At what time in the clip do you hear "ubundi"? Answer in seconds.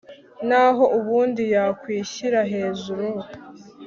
0.97-1.43